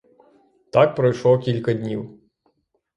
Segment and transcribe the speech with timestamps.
[0.71, 2.19] Так пройшло кілька днів.